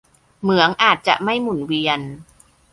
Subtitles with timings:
[0.41, 1.99] เหมืองอาจจะไม่หมุนเวียน